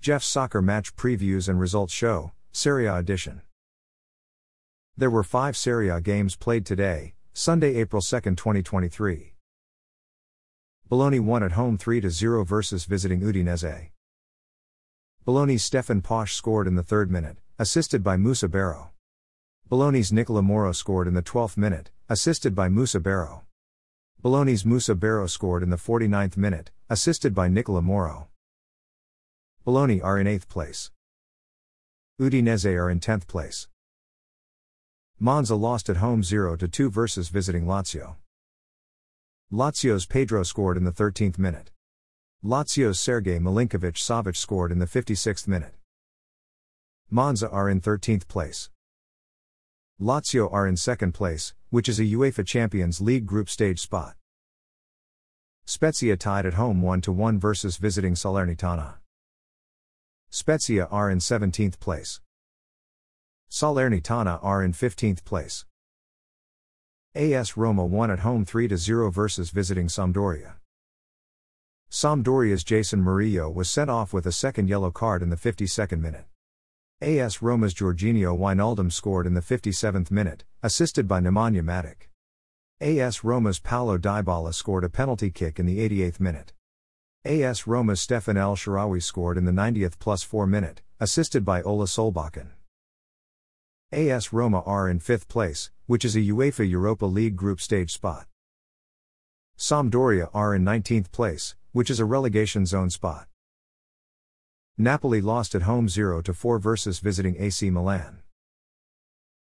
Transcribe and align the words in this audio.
Jeff's 0.00 0.26
soccer 0.26 0.62
match 0.62 0.96
previews 0.96 1.46
and 1.46 1.60
results 1.60 1.92
show, 1.92 2.32
Serie 2.52 2.86
A 2.86 2.96
edition. 2.96 3.42
There 4.96 5.10
were 5.10 5.22
five 5.22 5.58
Serie 5.58 5.90
A 5.90 6.00
games 6.00 6.36
played 6.36 6.64
today, 6.64 7.12
Sunday, 7.34 7.76
April 7.76 8.00
2, 8.00 8.20
2023. 8.20 9.34
Bologna 10.88 11.20
won 11.20 11.42
at 11.42 11.52
home 11.52 11.76
3 11.76 12.08
0 12.08 12.44
versus 12.44 12.86
visiting 12.86 13.20
Udinese. 13.20 13.90
Bologna's 15.26 15.62
Stefan 15.62 16.00
Posch 16.00 16.32
scored 16.32 16.66
in 16.66 16.76
the 16.76 16.82
third 16.82 17.10
minute, 17.10 17.36
assisted 17.58 18.02
by 18.02 18.16
Musa 18.16 18.48
Barrow. 18.48 18.92
Bologna's 19.68 20.10
Nicola 20.10 20.40
Moro 20.40 20.72
scored 20.72 21.08
in 21.08 21.14
the 21.14 21.22
12th 21.22 21.58
minute, 21.58 21.90
assisted 22.08 22.54
by 22.54 22.70
Musa 22.70 23.00
Barrow. 23.00 23.42
Bologna's 24.22 24.64
Musa 24.64 24.94
Barrow 24.94 25.26
scored 25.26 25.62
in 25.62 25.68
the 25.68 25.76
49th 25.76 26.38
minute, 26.38 26.70
assisted 26.88 27.34
by 27.34 27.48
Nicola 27.48 27.82
Moro. 27.82 28.29
Bologna 29.62 30.00
are 30.00 30.18
in 30.18 30.26
8th 30.26 30.48
place. 30.48 30.90
Udinese 32.18 32.74
are 32.74 32.88
in 32.88 32.98
10th 32.98 33.26
place. 33.26 33.68
Monza 35.18 35.54
lost 35.54 35.90
at 35.90 35.98
home 35.98 36.22
0 36.22 36.56
2 36.56 36.90
versus 36.90 37.28
visiting 37.28 37.66
Lazio. 37.66 38.16
Lazio's 39.52 40.06
Pedro 40.06 40.44
scored 40.44 40.78
in 40.78 40.84
the 40.84 40.92
13th 40.92 41.38
minute. 41.38 41.70
Lazio's 42.42 42.98
Sergei 42.98 43.38
Milinkovic 43.38 43.96
Savic 43.96 44.36
scored 44.36 44.72
in 44.72 44.78
the 44.78 44.86
56th 44.86 45.46
minute. 45.46 45.74
Monza 47.10 47.50
are 47.50 47.68
in 47.68 47.82
13th 47.82 48.28
place. 48.28 48.70
Lazio 50.00 50.50
are 50.50 50.66
in 50.66 50.78
second 50.78 51.12
place, 51.12 51.52
which 51.68 51.86
is 51.86 52.00
a 52.00 52.04
UEFA 52.04 52.46
Champions 52.46 53.02
League 53.02 53.26
group 53.26 53.50
stage 53.50 53.80
spot. 53.80 54.14
Spezia 55.66 56.16
tied 56.16 56.46
at 56.46 56.54
home 56.54 56.80
1 56.80 57.02
1 57.02 57.38
versus 57.38 57.76
visiting 57.76 58.14
Salernitana. 58.14 58.99
Spezia 60.32 60.86
are 60.92 61.10
in 61.10 61.18
17th 61.18 61.80
place. 61.80 62.20
Salernitana 63.50 64.38
are 64.44 64.62
in 64.62 64.72
15th 64.72 65.24
place. 65.24 65.64
AS 67.16 67.56
Roma 67.56 67.84
won 67.84 68.12
at 68.12 68.20
home 68.20 68.44
3 68.44 68.76
0 68.76 69.10
versus 69.10 69.50
visiting 69.50 69.88
Sampdoria. 69.88 70.52
Sampdoria's 71.88 72.62
Jeison 72.62 73.02
Murillo 73.02 73.50
was 73.50 73.68
sent 73.68 73.90
off 73.90 74.12
with 74.12 74.24
a 74.24 74.30
second 74.30 74.68
yellow 74.68 74.92
card 74.92 75.20
in 75.20 75.30
the 75.30 75.36
52nd 75.36 76.00
minute. 76.00 76.26
AS 77.00 77.42
Roma's 77.42 77.74
Georginio 77.74 78.38
Wijnaldum 78.38 78.92
scored 78.92 79.26
in 79.26 79.34
the 79.34 79.40
57th 79.40 80.12
minute, 80.12 80.44
assisted 80.62 81.08
by 81.08 81.18
Nemanja 81.18 81.62
Matic. 81.62 82.06
AS 82.80 83.24
Roma's 83.24 83.58
Paulo 83.58 83.98
Dybala 83.98 84.54
scored 84.54 84.84
a 84.84 84.88
penalty 84.88 85.32
kick 85.32 85.58
in 85.58 85.66
the 85.66 85.80
88th 85.80 86.20
minute. 86.20 86.52
AS 87.22 87.66
Roma's 87.66 88.00
Stephan 88.00 88.38
El 88.38 88.56
Shaarawy 88.56 89.02
scored 89.02 89.36
in 89.36 89.44
the 89.44 89.52
90th 89.52 89.98
plus 89.98 90.22
4 90.22 90.46
minute, 90.46 90.80
assisted 90.98 91.44
by 91.44 91.60
Ola 91.60 91.84
Solbakken. 91.84 92.52
AS 93.92 94.32
Roma 94.32 94.62
are 94.64 94.88
in 94.88 95.00
5th 95.00 95.28
place, 95.28 95.70
which 95.84 96.02
is 96.02 96.16
a 96.16 96.20
UEFA 96.20 96.66
Europa 96.66 97.04
League 97.04 97.36
group 97.36 97.60
stage 97.60 97.92
spot. 97.92 98.26
Sampdoria 99.58 100.30
are 100.32 100.54
in 100.54 100.64
19th 100.64 101.12
place, 101.12 101.56
which 101.72 101.90
is 101.90 102.00
a 102.00 102.06
relegation 102.06 102.64
zone 102.64 102.88
spot. 102.88 103.26
Napoli 104.78 105.20
lost 105.20 105.54
at 105.54 105.62
home 105.62 105.90
0 105.90 106.22
4 106.22 106.58
versus 106.58 107.00
visiting 107.00 107.36
AC 107.38 107.68
Milan. 107.68 108.22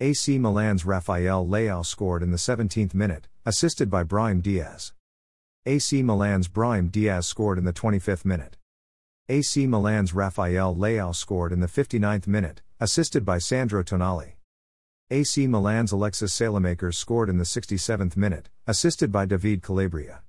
AC 0.00 0.38
Milan's 0.38 0.84
Rafael 0.84 1.46
Leao 1.46 1.86
scored 1.86 2.22
in 2.22 2.30
the 2.30 2.36
17th 2.36 2.92
minute, 2.92 3.28
assisted 3.46 3.88
by 3.88 4.02
Brahim 4.02 4.42
Diaz. 4.42 4.92
AC 5.66 6.02
Milan's 6.02 6.46
Brahim 6.46 6.88
Diaz 6.88 7.26
scored 7.26 7.56
in 7.56 7.64
the 7.64 7.72
25th 7.72 8.26
minute. 8.26 8.58
AC 9.30 9.66
Milan's 9.66 10.12
Rafael 10.12 10.76
Leao 10.76 11.14
scored 11.14 11.52
in 11.52 11.60
the 11.60 11.66
59th 11.66 12.26
minute, 12.26 12.60
assisted 12.80 13.24
by 13.24 13.38
Sandro 13.38 13.82
Tonali. 13.82 14.34
AC 15.10 15.46
Milan's 15.46 15.90
Alexis 15.90 16.38
Saelemaekers 16.38 16.96
scored 16.96 17.30
in 17.30 17.38
the 17.38 17.44
67th 17.44 18.14
minute, 18.14 18.50
assisted 18.66 19.10
by 19.10 19.24
David 19.24 19.62
Calabria. 19.62 20.20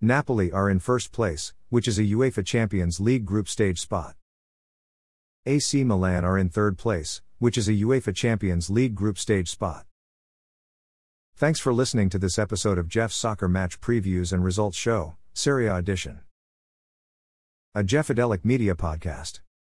Napoli 0.00 0.50
are 0.50 0.68
in 0.68 0.80
first 0.80 1.12
place, 1.12 1.54
which 1.68 1.86
is 1.86 2.00
a 2.00 2.02
UEFA 2.02 2.44
Champions 2.44 2.98
League 2.98 3.24
group 3.24 3.46
stage 3.46 3.78
spot. 3.78 4.16
AC 5.46 5.84
Milan 5.84 6.24
are 6.24 6.36
in 6.36 6.48
third 6.48 6.76
place, 6.78 7.22
which 7.38 7.56
is 7.56 7.68
a 7.68 7.74
UEFA 7.74 8.12
Champions 8.12 8.70
League 8.70 8.96
group 8.96 9.18
stage 9.18 9.48
spot. 9.48 9.86
Thanks 11.40 11.58
for 11.58 11.72
listening 11.72 12.10
to 12.10 12.18
this 12.18 12.38
episode 12.38 12.76
of 12.76 12.86
Jeff's 12.86 13.16
Soccer 13.16 13.48
Match 13.48 13.80
Previews 13.80 14.30
and 14.30 14.44
Results 14.44 14.76
Show, 14.76 15.16
Serie 15.32 15.68
A 15.68 15.76
Edition. 15.76 16.20
A 17.74 17.82
Jeffadelic 17.82 18.44
Media 18.44 18.74
Podcast. 18.74 19.40